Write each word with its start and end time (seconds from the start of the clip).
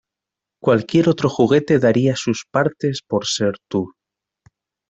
Cualquier 0.63 1.09
otro 1.09 1.29
juguete 1.29 1.77
daría 1.77 2.15
sus 2.15 2.47
partes 2.51 3.03
por 3.07 3.27
ser 3.27 3.57
tú. 3.69 3.91